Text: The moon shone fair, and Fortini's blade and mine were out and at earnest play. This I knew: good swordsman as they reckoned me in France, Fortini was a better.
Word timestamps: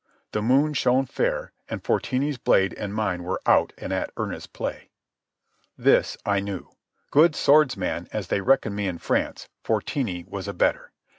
The 0.31 0.41
moon 0.41 0.73
shone 0.73 1.05
fair, 1.05 1.51
and 1.69 1.83
Fortini's 1.83 2.39
blade 2.39 2.73
and 2.73 2.91
mine 2.91 3.21
were 3.23 3.39
out 3.45 3.71
and 3.77 3.93
at 3.93 4.09
earnest 4.17 4.51
play. 4.51 4.89
This 5.77 6.17
I 6.25 6.39
knew: 6.39 6.71
good 7.11 7.35
swordsman 7.35 8.07
as 8.11 8.29
they 8.29 8.41
reckoned 8.41 8.75
me 8.75 8.87
in 8.87 8.97
France, 8.97 9.47
Fortini 9.63 10.25
was 10.27 10.47
a 10.47 10.53
better. 10.53 10.91